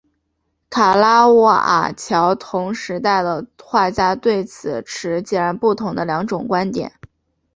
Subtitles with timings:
[0.71, 6.91] 卡拉瓦乔同时代的画家对此持截然不同的两种观点。